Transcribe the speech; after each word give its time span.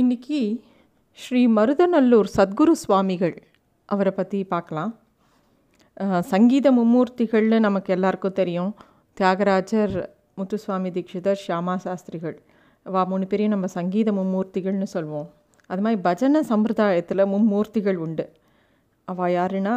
இன்றைக்கி 0.00 0.38
ஸ்ரீ 1.18 1.40
மருதநல்லூர் 1.56 2.28
சத்குரு 2.34 2.72
சுவாமிகள் 2.80 3.36
அவரை 3.88 4.10
பற்றி 4.18 4.38
பார்க்கலாம். 4.50 4.90
சங்கீத 6.32 6.70
மும்மூர்த்திகள்னு 6.78 7.58
நமக்கு 7.66 7.90
எல்லாருக்கும் 7.96 8.34
தெரியும். 8.40 8.72
தியாகராஜர் 9.18 9.94
முத்துசுவாமி 10.38 10.90
தீட்சிதர் 10.96 11.40
ஷியாமா 11.44 11.76
சாஸ்திரிகள். 11.84 12.36
வா 12.86 13.04
மூணு 13.12 13.28
பேரையும் 13.30 13.54
நம்ம 13.54 13.70
சங்கீத 13.76 14.12
மும்மூர்த்திகள்னு 14.18 14.88
சொல்வோம். 14.94 15.30
அது 15.70 15.84
மாதிரி 15.86 16.00
பஜனை 16.08 16.42
சம்பிரதாயத்தில் 16.52 17.24
மும்மூர்த்திகள் 17.34 18.00
உண்டு. 18.06 18.26
அவள் 19.08 19.34
யாருன்னா 19.38 19.76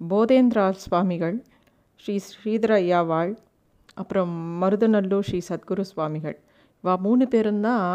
போதேந்திரா 0.00 0.66
சுவாமிகள் 0.86 1.36
ஸ்ரீ 2.04 2.16
ஸ்ரீதர 2.30 2.72
ஐயாவாள் 2.86 3.34
அப்புறம் 4.02 4.32
மருதநல்லூர் 4.64 5.28
ஸ்ரீ 5.30 5.42
சத்குரு 5.50 5.86
சுவாமிகள். 5.92 6.38
வா 6.84 6.96
மூணு 7.08 7.26
பேரும் 7.36 7.62
தான் 7.68 7.88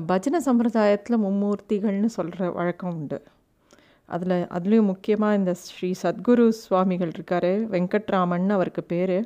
பஜனை 0.00 0.38
சம்பிரதாயத்தில் 0.44 1.22
மும்மூர்த்திகள்னு 1.24 2.08
சொல்கிற 2.16 2.50
வழக்கம் 2.50 2.94
உண்டு. 2.94 3.18
அதில் 4.08 4.36
அதுலேயும் 4.56 4.90
முக்கியமாக 4.90 5.38
இந்த 5.40 5.52
ஸ்ரீ 5.54 5.90
சத்குரு 6.02 6.48
சுவாமிகள் 6.60 7.12
இருக்கார். 7.14 7.52
வெங்கட்ராமன் 7.74 8.48
அவருக்கு 8.48 8.82
பேர். 8.82 9.16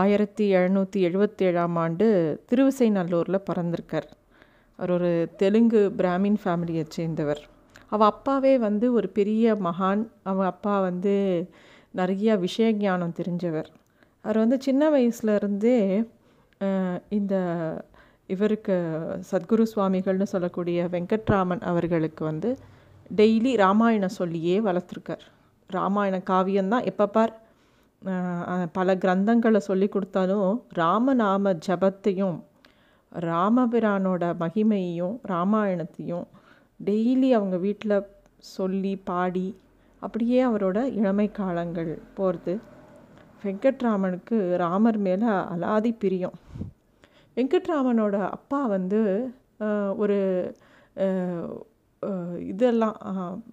ஆயிரத்தி 0.00 0.44
எழுநூற்றி 0.54 0.98
எழுபத்தேழாம் 1.08 1.76
ஆண்டு 1.84 2.06
திருவிசைநல்லூரில் 2.50 3.46
பிறந்திருக்கார். 3.48 4.08
அவர் 4.78 4.90
ஒரு 4.90 5.12
தெலுங்கு 5.36 5.82
பிராமின் 5.98 6.38
ஃபேமிலியை 6.44 6.84
சேர்ந்தவர். 6.88 7.42
அவள் 7.88 8.10
அப்பாவே 8.12 8.54
வந்து 8.58 8.86
ஒரு 8.92 9.08
பெரிய 9.08 9.54
மகான். 9.54 10.02
அவள் 10.22 10.50
அப்பா 10.52 10.80
வந்து 10.80 11.14
நிறையா 11.96 12.34
விஷய 12.38 12.72
ஞானம் 12.72 13.18
தெரிஞ்சவர். 13.20 13.68
அவர் 14.24 14.38
வந்து 14.38 14.58
சின்ன 14.60 14.90
வயசுலேருந்தே 14.90 15.78
இந்த 17.08 17.34
இவருக்கு 18.34 18.74
சத்குரு 19.30 19.64
சுவாமிகள்னு 19.72 20.26
சொல்லக்கூடிய 20.32 20.88
வெங்கட்ராமன் 20.94 21.62
அவர்களுக்கு 21.70 22.22
வந்து 22.30 22.50
டெய்லி 23.18 23.52
ராமாயணம் 23.64 24.18
சொல்லியே 24.20 24.56
வளர்த்துருக்கார். 24.66 25.24
ராமாயண 25.70 26.16
காவியம்தான். 26.30 26.86
எப்போ 26.90 27.06
பார் 27.16 27.32
பல 28.76 28.94
கிரந்தங்களை 29.02 29.60
சொல்லி 29.68 29.86
கொடுத்தாலும் 29.88 30.52
ராமநாம 30.80 31.52
ஜபத்தையும் 31.66 32.38
ராமபிரானோட 33.30 34.24
மகிமையையும் 34.42 35.16
ராமாயணத்தையும் 35.32 36.26
டெய்லி 36.80 37.30
அவங்க 37.38 37.56
வீட்டில் 37.66 37.96
சொல்லி 38.54 38.92
பாடி 39.10 39.48
அப்படியே 40.02 40.38
அவரோட 40.48 40.78
இளமை 40.98 41.26
காலங்கள் 41.40 41.90
போகிறது 42.18 42.54
வெங்கட்ராமனுக்கு 43.44 44.38
ராமர் 44.62 45.00
மேலே 45.06 45.30
அலாதி 45.54 45.92
பிரியம். 46.02 46.36
வெங்கட்ராமனோட 47.40 48.16
அப்பா 48.36 48.60
வந்து 48.76 49.00
ஒரு 50.02 50.16
இதெல்லாம் 52.52 52.96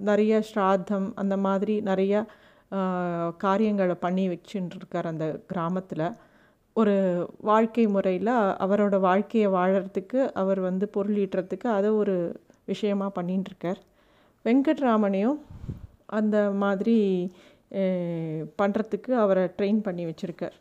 நிறைய 0.09 0.33
ஸ்ராத்தம் 0.49 1.07
அந்த 1.21 1.35
மாதிரி 1.45 1.75
நிறைய 1.89 2.13
காரியங்களை 3.43 3.95
பண்ணி 4.05 4.23
வச்சுட்டு 4.29 4.77
இருக்கார் 4.79 5.09
அந்த 5.11 5.25
கிராமத்தில். 5.51 6.07
ஒரு 6.75 6.95
வாழ்க்கை 7.49 7.85
முறையில் 7.95 8.33
அவரோட 8.65 8.95
வாழ்க்கையை 9.07 9.47
வாழறதுக்கு 9.57 10.19
அவர் 10.41 10.59
வந்து 10.67 10.85
பொருளீட்டுறதுக்கு 10.95 11.67
அதை 11.77 11.89
ஒரு 12.01 12.15
விஷயமா 12.71 13.07
பண்ணிட்டு 13.17 13.49
இருக்கார் 13.51 13.81
வெங்கட்ராமனையும் 14.45 15.39
அந்த 16.19 16.37
மாதிரி 16.63 16.97
பண்ணுறதுக்கு 18.61 19.11
அவரை 19.23 19.45
ட்ரெயின் 19.57 19.81
பண்ணி 19.87 20.03
வச்சுருக்கார். 20.05 20.57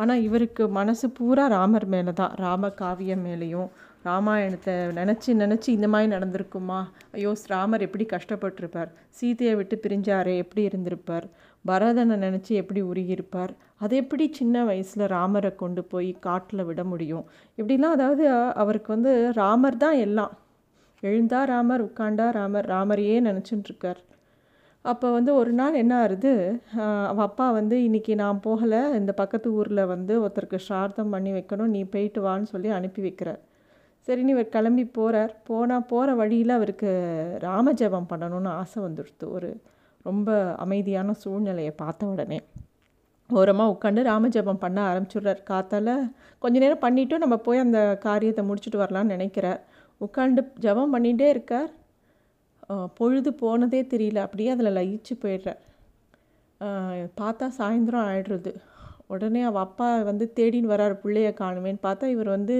ஆனால் 0.00 0.24
இவருக்கு 0.26 0.64
மனசு 0.78 1.06
பூரா 1.18 1.44
ராமர் 1.56 1.86
மேலே 1.94 2.12
தான் 2.12 2.34
ராம 2.44 2.70
காவியம் 2.80 3.24
மேலேயும் 3.26 3.68
ராமாயணத்தை 4.06 4.74
நினச்சி 4.98 5.30
நினச்சி 5.42 5.68
இந்த 5.68 5.86
மாதிரி 5.92 6.08
நடந்திருக்குமா? 6.14 6.78
ஐயோ 7.16 7.30
ராமர் 7.46 7.84
எப்படி 7.86 8.04
கஷ்டப்பட்டிருப்பார்? 8.12 8.90
சீதையை 9.18 9.54
விட்டு 9.60 9.76
பிரிஞ்சாரே 9.84 10.34
எப்படி 10.42 10.62
இருந்திருப்பார்? 10.68 11.26
பரதனை 11.64 12.16
நினச்சி 12.26 12.52
எப்படி 12.62 12.80
உருகியிருப்பார்? 12.90 13.52
அது 13.84 13.96
எப்படி 14.02 14.24
சின்ன 14.38 14.64
வயசில் 14.64 15.04
ராமரை 15.06 15.50
கொண்டு 15.54 15.84
போய் 15.84 16.10
காட்டில் 16.26 16.66
விட 16.68 16.84
முடியும்? 16.84 17.24
இப்படிலாம் 17.58 17.96
அதாவது 17.98 18.26
அவருக்கு 18.62 18.90
வந்து 18.96 19.14
ராமர் 19.32 19.82
தான் 19.84 19.98
எல்லாம். 20.06 20.34
எழுந்தா 21.02 21.40
ராமர் 21.52 21.84
உட்காண்டா 21.88 22.28
ராமர் 22.38 22.68
ராமரையே 22.74 23.18
நினச்சிட்டு 23.28 23.68
இருக்கார். 23.70 24.00
அப்போ 24.84 25.06
வந்து 25.10 25.30
ஒரு 25.34 25.52
நாள் 25.52 25.78
என்ன 25.80 25.94
ஆகுது 26.02 26.32
அவள் 27.10 27.26
அப்பா 27.26 27.46
வந்து 27.58 27.76
இன்னைக்கு 27.86 28.12
நான் 28.20 28.40
போகலை. 28.44 28.80
இந்த 28.98 29.12
பக்கத்து 29.20 29.48
ஊரில் 29.58 29.90
வந்து 29.94 30.12
ஒருத்தருக்கு 30.24 30.58
ஸ்ரார்த்தம் 30.66 31.12
பண்ணி 31.14 31.30
வைக்கணும். 31.38 31.72
நீ 31.74 31.80
போயிட்டு 31.94 32.20
வான்னு 32.26 32.52
சொல்லி 32.52 32.68
அனுப்பி 32.78 33.02
வைக்கிறார். 33.06 33.40
சரின்னு 34.06 34.34
இவர் 34.34 34.54
கிளம்பி 34.54 34.84
போகிறார் 34.98 35.32
போனால் 35.48 35.88
போகிற 35.90 36.14
வழியில் 36.20 36.56
அவருக்கு 36.58 36.90
ராம 37.46 37.72
ஜெபம் 37.80 38.10
பண்ணணும்னு 38.12 38.50
ஆசை 38.60 38.78
வந்துடுத்து. 38.86 39.24
ஒரு 39.36 39.50
ரொம்ப 40.08 40.30
அமைதியான 40.64 41.14
சூழ்நிலையை 41.22 41.72
பார்த்த 41.82 42.12
உடனே. 42.12 42.38
ஓரமாக 43.30 43.72
உட்காந்து 43.74 44.02
ராமஜபம் 44.10 44.62
பண்ண 44.62 44.78
ஆரம்பிச்சுடுறார். 44.90 45.40
காத்தால 45.50 45.96
கொஞ்ச 46.38 46.54
நேரம் 46.64 46.84
பண்ணிவிட்டு 46.86 47.16
நம்ம 47.24 47.36
போய் 47.46 47.64
அந்த 47.64 47.80
காரியத்தை 48.06 48.44
முடிச்சுட்டு 48.50 48.82
வரலாம்னு 48.84 49.14
நினைக்கிறார். 49.16 49.60
உட்காந்து 50.00 50.42
ஜெபம் 50.66 50.94
பண்ணிகிட்டே 50.94 51.28
இருக்கார். 51.34 51.68
பொழுது 52.98 53.30
போனதே 53.42 53.80
தெரியல. 53.92 54.22
அப்படியே 54.26 54.50
அதில் 54.54 54.76
லயிச்சு 54.78 55.14
போயிடுறார் 55.22 55.62
பார்த்தா 57.20 57.46
சாயந்தரம் 57.58 58.06
ஆயிடுறது. 58.10 58.52
உடனே 59.14 59.42
அவள் 59.48 59.64
அப்பா 59.66 59.88
வந்து 60.10 60.24
தேடின்னு 60.38 60.72
வரார் 60.72 60.94
பிள்ளைய 61.02 61.28
காணுமேன்னு. 61.42 61.80
பார்த்தா 61.86 62.06
இவர் 62.14 62.30
வந்து 62.36 62.56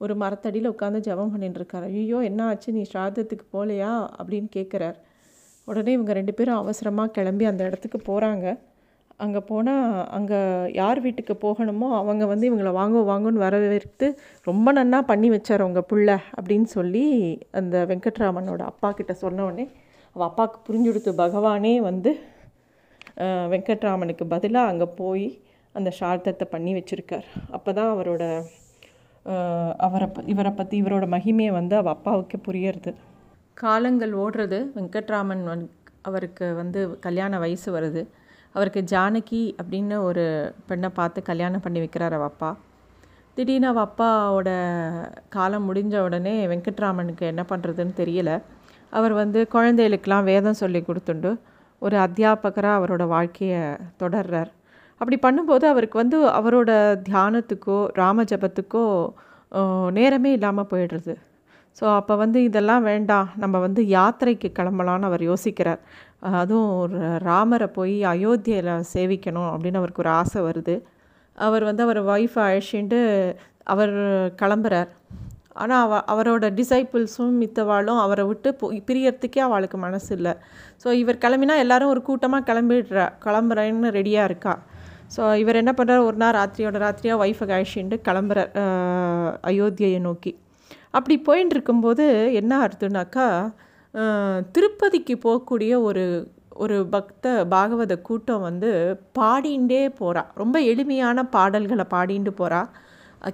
ஒரு 0.00 0.14
மரத்தடியில் 0.22 0.72
உட்காந்து 0.72 1.00
ஜெபம் 1.08 1.32
பண்ணிட்டு 1.34 1.58
இருக்கார். 1.60 1.84
ஐயோ 1.98 2.18
என்ன 2.30 2.40
ஆச்சு? 2.50 2.70
நீ 2.76 2.82
ஸ்ராதத்துக்கு 2.92 3.46
போகலையா 3.54 3.92
அப்படின்னு 4.20 4.48
கேட்குறார் 4.56 4.96
உடனே 5.68 5.92
இவங்க 5.96 6.12
ரெண்டு 6.18 6.32
பேரும் 6.38 6.60
அவசரமாக 6.62 7.14
கிளம்பி 7.18 7.44
அந்த 7.50 7.62
இடத்துக்கு 7.68 7.98
போகிறாங்க 8.10 8.46
அங்கே 9.20 9.40
போனால் 9.50 9.84
அங்கே 10.16 10.38
யார் 10.80 10.98
வீட்டுக்கு 11.04 11.34
போகணுமோ 11.44 11.86
அவங்க 11.98 12.24
வந்து 12.32 12.48
இவங்கள 12.50 12.70
வாங்க 12.78 12.98
வாங்கன்னு 13.10 13.44
வரவேற்று 13.44 14.08
ரொம்ப 14.46 14.72
நன்னா 14.78 14.98
பண்ணி 15.10 15.28
வச்சார் 15.34 15.64
அவங்க 15.64 15.82
பிள்ளை 15.92 16.16
அப்படின்னு 16.36 16.68
சொல்லி 16.76 17.04
அந்த 17.60 17.76
வெங்கட்ராமனோட 17.90 18.62
அப்பா 18.72 18.90
கிட்ட 18.90 19.14
சொன்ன 19.22 19.46
அவள் 20.16 20.28
அப்பாவுக்கு 20.28 20.58
புரிஞ்சுடுத்து 20.68 21.12
பகவானே 21.22 21.74
வந்து 21.88 22.10
வெங்கட்ராமனுக்கு 23.52 24.24
பதிலாக 24.34 24.70
அங்கே 24.72 24.88
போய் 25.00 25.26
அந்த 25.74 25.90
சார்த்தத்தை 25.98 26.46
பண்ணி 26.52 26.72
வச்சுருக்கார். 26.76 27.26
அப்போ 27.56 27.70
தான் 27.78 27.90
அவரோட 27.94 28.24
அவரை 29.86 30.06
இவரை 30.32 30.52
பற்றி 30.52 30.74
இவரோட 30.82 31.04
மகிமையை 31.14 31.52
வந்து 31.58 31.74
அவள் 31.80 31.94
அப்பாவுக்கு 31.96 32.36
புரியறது. 32.46 32.92
காலங்கள் 33.62 34.12
ஓடுறது 34.24 34.58
வெங்கட்ராமன் 34.76 35.44
அவருக்கு 36.08 36.46
வந்து 36.60 36.80
கல்யாண 37.06 37.38
வயசு 37.44 37.68
வருது. 37.76 38.02
அவருக்கு 38.56 38.80
ஜானகி 38.92 39.42
அப்படின்னு 39.60 39.96
ஒரு 40.08 40.24
பெண்ணை 40.68 40.90
பார்த்து 40.98 41.28
கல்யாணம் 41.30 41.64
பண்ணி 41.64 41.80
வைக்கிறார் 41.84 42.16
அவள் 42.18 42.30
அப்பா. 42.32 42.50
திடீர்னு 43.36 43.68
அவள் 43.70 43.86
அப்பாவோட 43.88 44.50
காலம் 45.34 45.66
முடிஞ்ச 45.68 45.94
உடனே 46.06 46.34
வெங்கட்ராமனுக்கு 46.52 47.24
என்ன 47.32 47.42
பண்ணுறதுன்னு 47.50 47.94
தெரியல. 48.02 48.30
அவர் 48.92 49.14
வந்து 49.22 49.40
குழந்தைகளுக்கெல்லாம் 49.54 50.28
வேதம் 50.32 50.60
சொல்லி 50.62 50.80
கொடுத்துண்டு 50.88 51.30
ஒரு 51.82 51.96
அத்தியாபகராக 52.04 52.78
அவரோட 52.78 53.04
வாழ்க்கையை 53.14 53.62
தொடர்றார். 54.02 54.50
அப்படி 55.00 55.16
பண்ணும்போது 55.24 55.64
அவருக்கு 55.72 55.96
வந்து 56.02 56.18
அவரோட 56.38 56.70
தியானத்துக்கோ 57.08 57.78
ராம 58.00 58.24
ஜபத்துக்கோ 58.30 58.84
நேரமே 59.98 60.30
இல்லாமல் 60.36 60.70
போயிடுறது. 60.70 61.14
ஸோ 61.78 61.84
அப்போ 61.98 62.14
வந்து 62.22 62.38
இதெல்லாம் 62.48 62.84
வேண்டாம். 62.90 63.26
நம்ம 63.42 63.56
வந்து 63.64 63.82
யாத்திரைக்கு 63.96 64.48
கிளம்பலான்னு 64.58 65.08
அவர் 65.08 65.22
யோசிக்கிறார். 65.30 65.80
அதுவும் 66.22 66.70
ஒரு 66.82 66.98
ராமரை 67.28 67.68
போய் 67.78 67.96
அயோத்தியில் 68.12 68.72
சேவிக்கணும் 68.94 69.50
அப்படின்னு 69.52 69.80
அவருக்கு 69.80 70.04
ஒரு 70.04 70.12
ஆசை 70.20 70.40
வருது. 70.48 70.76
அவர் 71.38 71.64
வந்து 71.68 71.82
அவர் 71.86 72.00
ஒய்ஃபை 72.12 72.42
அழைச்சிட்டு 72.48 73.00
அவர் 73.72 73.94
கிளம்புறார். 74.42 74.90
ஆனால் 75.62 75.82
அவ 75.86 75.98
அவரோட 76.12 76.46
டிசைபிள்ஸும் 76.60 77.36
மித்தவாளும் 77.42 78.00
அவரை 78.04 78.24
விட்டு 78.30 78.48
போ 78.60 78.66
பிரியறதுக்கே 78.88 79.40
அவளுக்கு 79.48 79.78
மனசு 79.84 80.10
இல்லை. 80.16 80.32
ஸோ 80.82 80.88
இவர் 81.02 81.22
கிளம்பினா 81.24 81.54
எல்லாரும் 81.64 81.92
ஒரு 81.94 82.02
கூட்டமாக 82.08 82.46
கிளம்பிடுறா 82.50 83.06
கிளம்புறேன்னு 83.26 83.90
ரெடியாக 83.98 84.28
இருக்கா. 84.30 84.54
ஸோ 85.14 85.22
இவர் 85.42 85.60
என்ன 85.62 85.72
பண்ணுறார் 85.78 86.06
ஒரு 86.08 86.18
நாள் 86.22 86.36
ராத்திரியோட 86.38 86.78
ராத்திரியாக 86.84 87.22
ஒய்ஃபை 87.24 87.46
அழைச்சிட்டு 87.56 87.98
கிளம்புறார் 88.08 88.50
அயோத்தியையை 88.58 89.50
அயோத்தியை 89.50 90.00
நோக்கி. 90.08 90.32
அப்படி 90.96 91.16
போயின்னு 91.28 91.54
இருக்கும்போது 91.56 92.04
என்ன 92.40 92.52
அர்த்தம்னாக்கா 92.66 93.26
திருப்பதிக்கு 94.54 95.14
போகக்கூடிய 95.26 95.72
ஒரு 95.88 96.04
ஒரு 96.64 96.76
பக்த 96.94 97.44
பாகவத 97.54 97.94
கூட்டம் 98.08 98.44
வந்து 98.48 98.70
பாடிண்டே 99.18 99.82
போகிறா 100.00 100.22
ரொம்ப 100.34 100.56
எளிமையான 100.72 101.24
பாடல்களை 101.36 101.84
பாடிண்டு 101.94 102.32
போகிறா 102.40 102.60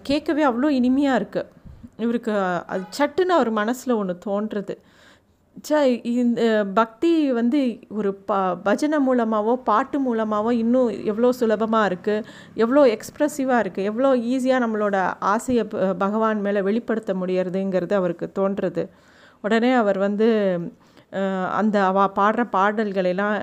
கேட்கவே 0.09 0.43
அவ்வளோ 0.51 0.71
இனிமையாக 0.79 1.21
இருக்குது 1.21 1.51
இவருக்கு 2.05 2.33
அது 2.73 2.83
சட்டுன்னு 2.99 3.37
அவர் 3.37 3.51
மனசில் 3.61 3.99
ஒன்று 4.01 4.15
தோன்றுறது. 4.27 4.75
ச 5.69 5.81
இந்த 6.21 6.43
பக்தி 6.75 7.11
வந்து 7.39 7.59
ஒரு 7.99 8.11
ப 8.29 8.39
பஜனை 8.65 8.99
மூலமாகவோ 8.99 9.55
பாட்டு 9.71 9.99
மூலமாகவோ 10.01 10.53
இன்னும் 10.63 10.91
எவ்வளோ 11.11 11.33
சுலபமாக 11.41 11.89
இருக்குது 11.91 12.25
எவ்வளோ 12.55 12.85
எக்ஸ்ப்ரெசிவாக 12.95 13.63
இருக்குது 13.65 13.89
எவ்வளோ 13.91 14.11
ஈஸியாக 14.33 14.63
நம்மளோட 14.65 14.97
ஆசையை 15.35 15.65
பகவான் 16.05 16.45
மேலே 16.47 16.63
வெளிப்படுத்த 16.69 17.15
முடியறதுங்கிறது 17.15 17.93
அவருக்கு 17.93 18.29
தோன்றுறது. 18.39 18.85
உடனே 19.45 19.71
அவர் 19.83 19.99
வந்து 20.07 20.29
அந்த 21.61 21.77
அவ 21.91 22.05
பாடுற 22.19 22.43
பாடல்களெல்லாம் 22.57 23.37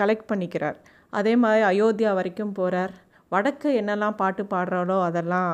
கலெக்ட் 0.00 0.30
பண்ணிக்கிறார். 0.30 0.78
அதே 1.18 1.32
மாதிரி 1.42 1.64
அயோத்தியா 1.70 2.12
வரைக்கும் 2.18 2.56
போகிறார் 2.58 2.94
வடக்கு 3.32 3.68
என்னெல்லாம் 3.80 4.18
பாட்டு 4.22 4.42
பாடுறாளோ 4.54 4.96
அதெல்லாம் 5.08 5.52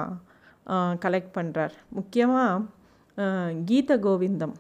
கலெக்ட் 1.05 1.37
பண்ணுறார் 1.39 1.75
முக்கியமாக 1.99 3.27
கீத 3.69 3.91
கோவிந்தம். 4.07 4.57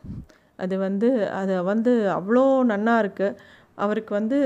அது 0.64 0.74
வந்து 0.86 1.08
அதை 1.40 1.56
வந்து 1.72 1.92
அவ்வளோ 2.18 2.44
நன்னா 2.72 2.94
இருக்குது 3.02 3.38
அவருக்கு 3.84 4.12
வந்து 4.18 4.38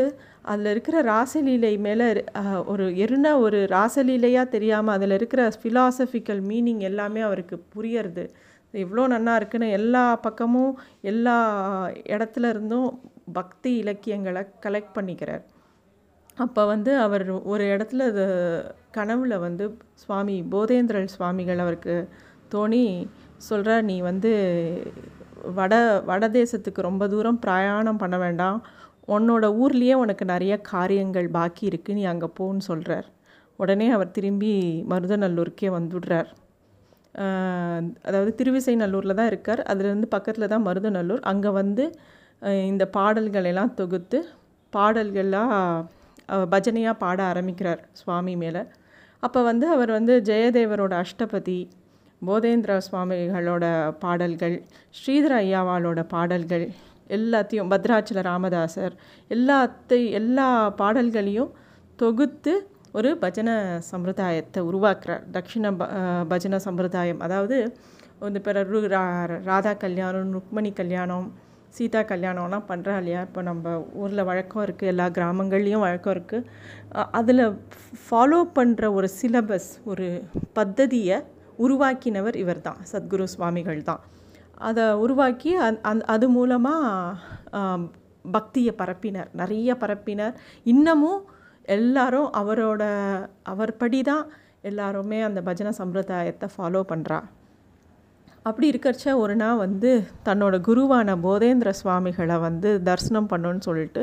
அதில் 0.52 0.70
இருக்கிற 0.72 0.96
ராசலீலை 1.12 1.72
மேலே 1.86 2.06
ஒரு 2.72 2.84
எருன 3.04 3.28
ஒரு 3.44 3.58
ராசலீலையாக 3.76 4.52
தெரியாமல் 4.54 4.94
அதில் 4.96 5.14
இருக்கிற 5.18 5.42
ஃபிலாசபிக்கல் 5.60 6.42
மீனிங் 6.50 6.82
எல்லாமே 6.90 7.22
அவருக்கு 7.28 7.56
புரியறது. 7.74 8.24
இவ்வளோ 8.82 9.02
நல்லா 9.14 9.32
இருக்குன்னு 9.40 9.68
எல்லா 9.78 10.04
பக்கமும் 10.26 10.72
எல்லா 11.12 11.36
இடத்துல 12.14 12.48
இருந்தும் 12.54 12.88
பக்தி 13.38 13.70
இலக்கியங்களை 13.82 14.42
கலெக்ட் 14.64 14.96
பண்ணிக்கிறார். 14.98 15.42
அப்போ 16.36 16.62
வந்து 16.72 16.92
அவர் 17.06 17.24
ஒரு 17.52 17.64
இடத்துல 17.74 18.06
அது 18.12 18.24
கனவுல 18.96 19.34
வந்து 19.46 19.64
சுவாமி 20.02 20.36
போதேந்திரன் 20.54 21.12
சுவாமிகள் 21.16 21.62
அவருக்கு 21.64 21.96
தோணி 22.54 22.84
சொல்கிறார் 23.48 23.84
நீ 23.90 23.96
வந்து 24.10 24.32
வட 25.58 25.74
வட 26.10 26.24
தேசத்துக்கு 26.38 26.80
ரொம்ப 26.88 27.04
தூரம் 27.14 27.42
பிரயாணம் 27.44 28.02
பண்ண 28.02 28.16
வேண்டாம். 28.24 28.58
உன்னோட 29.14 29.44
ஊர்லேயே 29.62 29.94
உனக்கு 30.02 30.24
நிறைய 30.34 30.54
காரியங்கள் 30.72 31.28
பாக்கி 31.38 31.64
இருக்குது 31.70 31.96
நீ 31.98 32.04
அங்கே 32.12 32.28
போன்னு 32.38 32.62
சொல்கிறார் 32.70 33.08
உடனே 33.62 33.88
அவர் 33.96 34.14
திரும்பி 34.16 34.52
மருதநல்லூருக்கே 34.92 35.68
வந்துடுறார். 35.78 36.30
அதாவது 38.06 38.30
திருவிசைநல்லூரில் 38.38 39.18
தான் 39.20 39.30
இருக்கார். 39.32 39.62
அதுலேருந்து 39.72 40.08
பக்கத்தில் 40.16 40.52
தான் 40.52 40.66
மருதநல்லூர். 40.68 41.22
அங்கே 41.32 41.50
வந்து 41.60 41.84
இந்த 42.70 42.84
பாடல்கள் 42.96 43.48
எல்லாம் 43.50 43.74
தொகுத்து 43.80 44.18
பாடல்களாக 44.72 45.52
பஜனையாக 46.52 47.00
பாட 47.04 47.18
ஆரம்பிக்கிறார் 47.32 47.80
சுவாமி 48.00 48.34
மேலே. 48.42 48.62
அப்போ 49.22 49.40
வந்து 49.50 49.66
அவர் 49.74 49.90
வந்து 49.98 50.14
ஜெயதேவரோட 50.28 50.94
அஷ்டபதி 51.04 51.60
போதேந்திர 52.22 52.72
சுவாமிகளோட 52.86 53.64
பாடல்கள் 54.02 54.56
ஸ்ரீதர 54.98 55.32
ஐயாவாலோட 55.44 56.00
பாடல்கள் 56.14 56.64
எல்லாத்தையும் 57.16 57.70
பத்ராச்சல 57.72 58.20
ராமதாசர் 58.28 58.94
எல்லாத்தை 59.30 60.00
எல்லா 60.20 60.48
பாடல்களையும் 60.80 61.50
தொகுத்து 61.98 62.54
ஒரு 62.98 63.10
பஜன 63.22 63.48
சம்பிரதாயத்தை 63.90 64.60
உருவாக்குறார் 64.70 65.22
தக்ஷிண 65.36 65.70
ப 65.78 65.86
பஜன 66.32 66.58
சம்பிரதாயம். 66.66 67.22
அதாவது 67.26 67.56
வந்து 68.24 68.40
பிறரு 68.46 68.80
ரா 68.94 69.02
ராதா 69.48 69.72
கல்யாணம் 69.84 70.30
ருக்மணி 70.36 70.70
கல்யாணம் 70.80 71.26
சீதா 71.76 72.00
கல்யாணம்லாம் 72.12 72.68
பண்ணுறா 72.70 72.94
இல்லையா? 73.00 73.20
இப்போ 73.28 73.40
நம்ம 73.48 73.72
ஊரில் 74.02 74.26
வழக்கம் 74.28 74.64
இருக்குது 74.66 74.90
எல்லா 74.92 75.06
கிராமங்கள்லேயும் 75.16 75.84
வழக்கம் 75.86 76.14
இருக்குது 76.16 77.02
அதில் 77.18 77.44
ஃபாலோ 78.04 78.40
பண்ணுற 78.58 78.92
ஒரு 78.98 79.08
சிலபஸ் 79.18 79.70
ஒரு 79.92 80.06
பத்ததியை 80.58 81.18
உருவாக்கினவர் 81.64 82.36
இவர் 82.44 82.64
தான் 82.68 82.80
சத்குரு 82.92 83.26
சுவாமிகள் 83.34 83.80
தான். 83.90 84.02
அதை 84.68 84.84
உருவாக்கி 85.04 85.52
அந் 85.66 85.82
அந் 85.90 86.06
அது 86.14 86.26
மூலமாக 86.38 87.92
பக்தியை 88.36 88.72
பரப்பினர். 88.82 89.30
நிறைய 89.40 89.70
பரப்பினர். 89.82 90.34
இன்னமும் 90.74 91.20
எல்லாரும் 91.68 92.28
அவரோட 92.32 92.82
அவர் 93.42 93.72
படி 93.76 94.00
தான் 94.02 94.24
எல்லாருமே 94.62 95.18
அந்த 95.22 95.40
பஜனை 95.42 95.72
சம்பிரதாயத்தை 95.78 96.48
ஃபாலோ 96.54 96.82
பண்ணுறா 96.92 97.18
அப்படி 98.42 98.66
இருக்கிறச்ச 98.72 99.14
ஒரு 99.14 99.34
நாள் 99.36 99.56
வந்து 99.56 99.90
தன்னோட 100.24 100.54
குருவான 100.60 101.16
போதேந்திர 101.26 101.70
சுவாமிகளை 101.80 102.36
வந்து 102.38 102.70
தரிசனம் 102.82 103.30
பண்ணுன்னு 103.30 103.66
சொல்லிட்டு 103.68 104.02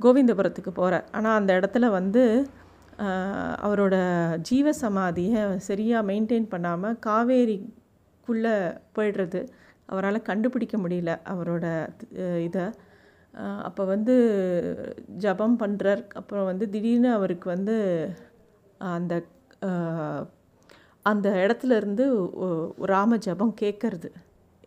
கோவிந்தபுரத்துக்கு 0.00 0.72
போகிறார் 0.74 1.06
ஆனால் 1.10 1.38
அந்த 1.38 1.52
இடத்துல 1.60 1.86
வந்து 1.90 2.22
அவரோட 3.66 3.94
ஜீவ 4.48 4.70
சமாதியை 4.80 5.42
சரியாக 5.58 6.06
மெயின்டைன் 6.10 6.48
பண்ணாமல் 6.48 6.98
காவேரிக்குள்ளே 7.06 8.54
போயிடுறது. 8.96 9.40
அவரால் 9.88 10.26
கண்டுபிடிக்க 10.28 10.76
முடியல 10.78 11.12
அவரோட 11.32 11.64
இதை. 12.46 12.64
அப்போ 13.66 13.82
வந்து 13.84 14.14
ஜபம் 15.24 15.56
பண்ணுறார் 15.62 16.02
அப்புறம் 16.20 16.48
வந்து 16.50 16.64
திடீர்னு 16.68 17.10
அவருக்கு 17.18 17.46
வந்து 17.54 17.76
அந்த 18.94 19.14
அந்த 21.06 21.28
இடத்துல 21.44 21.76
இருந்து 21.80 22.04
ராம 22.92 23.16
ஜபம் 23.26 23.54
கேட்கறது 23.60 24.08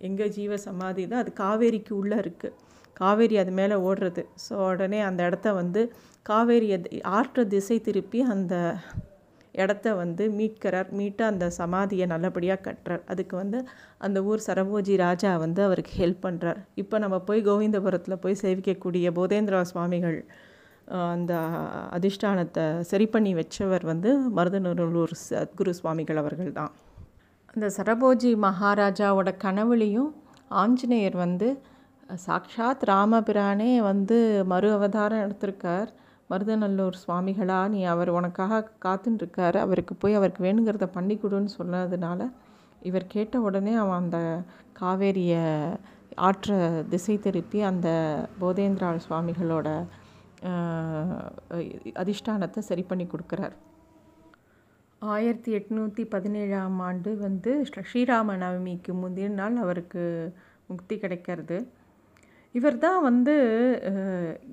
எங்கள் 0.07 0.33
ஜீவ 0.37 0.53
சமாதி 0.67 1.03
தான். 1.07 1.21
அது 1.23 1.31
காவேரிக்கு 1.43 1.93
உள்ளே 2.01 2.17
இருக்குது 2.23 2.57
காவேரி 2.93 3.35
அது 3.37 3.51
மேலே 3.51 3.75
ஓடுறது. 3.87 4.23
ஸோ 4.45 4.53
உடனே 4.71 4.99
அந்த 5.09 5.21
இடத்த 5.29 5.53
வந்து 5.53 5.81
காவேரியை 6.29 6.77
ஆற்ற 7.17 7.45
திசை 7.53 7.77
திருப்பி 7.87 8.19
அந்த 8.33 8.53
இடத்த 9.63 9.93
வந்து 10.01 10.23
மீட்கிறார். 10.39 10.89
மீட்டு 10.99 11.23
அந்த 11.31 11.45
சமாதியை 11.59 12.05
நல்லபடியாக 12.13 12.59
கட்டுறார். 12.67 13.03
அதுக்கு 13.13 13.35
வந்து 13.41 13.59
அந்த 14.07 14.17
ஊர் 14.29 14.45
சரபோஜி 14.47 14.95
ராஜா 15.05 15.31
வந்து 15.45 15.61
அவருக்கு 15.63 15.93
ஹெல்ப் 16.01 16.25
பண்ணுறார் 16.25 16.59
இப்போ 16.83 16.95
நம்ம 16.99 17.19
போய் 17.29 17.41
கோவிந்தபுரத்தில் 17.49 18.21
போய் 18.25 18.41
சேவிக்கக்கூடிய 18.43 19.11
போதேந்திரா 19.19 19.61
சுவாமிகள் 19.71 20.19
அந்த 21.13 21.33
அதிஷ்டானத்தை 21.97 22.65
சரி 22.89 23.05
பண்ணி 23.05 23.31
வச்சவர் 23.33 23.85
வந்து 23.91 24.09
மருதநல்லூர் 24.37 25.13
சத்குரு 25.27 25.71
சுவாமிகள் 25.79 26.21
அவர்கள் 26.23 26.51
தான் 26.51 26.73
அந்த 27.53 27.67
சரபோஜி 27.77 28.31
மகாராஜாவோட 28.45 29.29
கனவுலையும் 29.45 30.11
ஆஞ்சநேயர் 30.61 31.17
வந்து 31.25 31.47
சாக்ஷாத் 32.25 32.83
ராமபிரானே 32.89 33.71
வந்து 33.89 34.17
மறு 34.51 34.67
அவதாரம் 34.77 35.23
எடுத்திருக்கார். 35.25 35.89
மருதநல்லூர் 36.29 36.93
சுவாமிகளா 37.07 37.69
நீ 37.69 37.83
அவர் 37.83 38.09
உனக்காக 38.09 38.71
காத்துன்னு 38.85 39.57
அவருக்கு 39.57 39.95
போய் 39.95 40.13
அவருக்கு 40.13 40.43
வேணுங்கிறத 40.43 40.85
பண்ணி 40.85 41.15
கொடுன்னு 41.15 41.47
சொன்னதுனால 41.57 42.31
இவர் 42.81 43.05
கேட்ட 43.07 43.41
உடனே 43.41 43.73
அவன் 43.73 43.99
அந்த 43.99 44.41
காவேரியை 44.79 45.75
ஆற்ற 46.15 46.83
திசை 46.89 47.19
திருப்பி 47.19 47.61
அந்த 47.61 47.87
போதேந்திராள் 48.41 48.99
சுவாமிகளோட 49.09 49.85
அதிஷ்டானத்தை 51.95 52.59
சரி 52.59 52.81
பண்ணி 52.81 53.05
கொடுக்குறார். 53.05 53.51
ஆயிரத்தி 54.99 55.55
எட்நூற்றி 55.55 56.05
பதினேழாம் 56.09 56.79
ஆண்டு 56.79 57.17
வந்து 57.17 57.65
ஸ்ரீ- 57.69 57.83
ஸ்ரீராம 57.93 58.37
நவமிக்கு 58.37 58.87
முந்தின 58.87 59.29
நாள் 59.29 59.55
அவருக்கு 59.55 60.33
முக்தி 60.65 60.97
கிடைக்கிறது. 60.97 61.71
இவர் 62.51 62.77
தான் 62.77 63.01
வந்து 63.01 63.33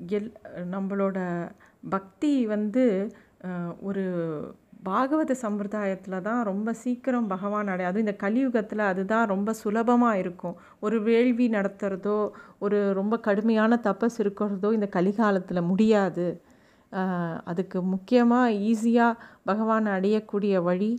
எல் 0.07 0.35
நம்மளோட 0.71 1.49
பக்தி 1.85 2.33
வந்து 2.47 2.85
ஒரு 3.81 4.05
பாகவத 4.85 5.33
சம்பிரதாயத்தில் 5.43 6.25
தான் 6.27 6.41
ரொம்ப 6.45 6.73
சீக்கிரம் 6.83 7.29
பகவான் 7.33 7.69
அடை 7.69 7.85
அதுவும் 7.89 8.05
இந்த 8.07 8.15
கலியுகத்தில் 8.23 8.83
அதுதான் 8.89 9.27
ரொம்ப 9.27 9.51
சுலபமாக 9.53 10.21
இருக்கும். 10.23 10.57
ஒரு 10.81 10.97
வேள்வி 11.03 11.47
நடத்துகிறதோ 11.49 12.17
ஒரு 12.59 12.79
ரொம்ப 12.93 13.15
கடுமையான 13.19 13.79
தபஸ் 13.87 14.19
இருக்கிறதோ 14.19 14.71
இந்த 14.73 14.89
கலிகாலத்தில் 14.97 15.69
முடியாது. 15.71 16.27
அதுக்கு 17.45 17.79
முக்கியமாக 17.93 18.57
ஈஸியாக 18.71 19.21
பகவானை 19.45 19.91
அடையக்கூடிய 19.93 20.55
வழி 20.63 20.93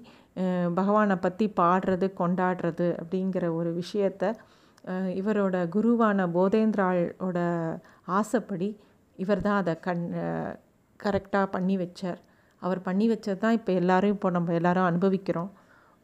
பகவானை 0.76 1.16
பற்றி 1.16 1.46
பாடுறது 1.60 2.08
கொண்டாடுறது 2.22 2.88
அப்படிங்கிற 3.02 3.46
ஒரு 3.56 3.72
விஷயத்த 3.82 4.34
இவரோட 5.20 5.58
குருவான 5.76 6.26
போதேந்திராளோட 6.38 7.40
ஆசைப்படி 8.20 8.70
இவர் 9.20 9.44
தான் 9.48 9.60
அதை 9.62 9.74
கண் 9.80 10.06
கரெக்டாக 11.06 11.46
பண்ணி 11.46 11.78
வச்சார். 11.78 12.20
அவர் 12.62 12.82
பண்ணி 12.82 13.06
வச்சது 13.10 13.38
தான் 13.38 13.52
இப்போ 13.52 13.72
எல்லோரும் 13.74 14.10
இப்போ 14.10 14.30
நம்ம 14.30 14.54
எல்லாரும் 14.54 14.84
அனுபவிக்கிறோம். 14.84 15.52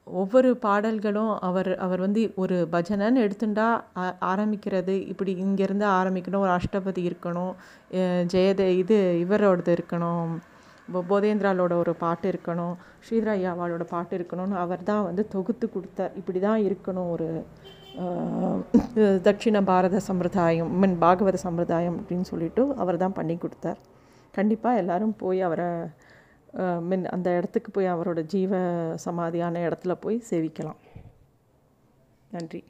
ஒவ்வொரு 0.07 0.57
பாடல்களும் 0.57 1.39
அவர் 1.39 1.77
அவர் 1.77 1.99
வந்து 1.99 2.33
ஒரு 2.35 2.67
பஜனைன்னு 2.71 3.23
எடுத்துட்டா 3.25 3.67
ஆ- 4.03 4.17
ஆரம்பிக்கிறது. 4.31 5.07
இப்படி 5.07 5.31
இங்கேருந்து 5.43 5.85
ஆரம்பிக்கணும் 5.99 6.45
ஒரு 6.45 6.53
அஷ்டபதி 6.59 7.01
இருக்கணும் 7.09 7.51
ஜெயத 8.33 8.59
இது 8.81 8.97
இவரோடது 9.25 9.73
இருக்கணும் 9.77 10.31
போதேந்திராலோட 11.09 11.73
ஒரு 11.73 11.93
பாட்டு 11.95 12.27
இருக்கணும் 12.31 12.75
ஸ்ரீதர 12.99 13.31
பாட்டு 13.89 14.17
இருக்கணும்னு 14.17 14.57
அவர் 14.63 14.83
தான் 14.83 15.03
வந்து 15.03 15.27
தொகுத்து 15.27 15.69
கொடுத்தார். 15.69 16.11
இப்படி 16.15 16.39
தான் 16.39 16.61
இருக்கணும் 16.61 17.09
ஒரு 17.09 17.27
தட்சிண 19.23 19.63
பாரத 19.63 19.99
சம்பிரதாயம் 19.99 20.79
மீன் 20.79 21.01
பாகவத 21.01 21.37
சம்பிரதாயம் 21.45 21.97
அப்படின்னு 21.99 22.21
சொல்லிட்டு 22.21 22.73
அவர் 22.75 22.97
தான் 22.97 23.13
பண்ணி 23.13 23.37
கொடுத்தார். 23.37 23.79
கண்டிப்பாக 24.31 24.77
எல்லோரும் 24.77 25.15
போய் 25.15 25.41
அவரை 25.41 25.67
மின் 26.89 27.05
அந்த 27.05 27.29
இடத்துக்கு 27.37 27.71
போய் 27.71 27.93
அவரோட 27.93 28.21
ஜீவ 28.25 28.53
சமாதியான 29.05 29.61
இடத்துல 29.67 29.93
போய் 29.99 30.23
சேவிக்கலாம். 30.29 30.79
நன்றி. 32.31 32.63